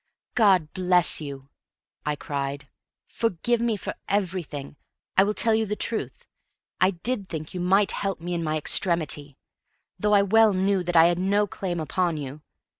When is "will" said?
5.23-5.35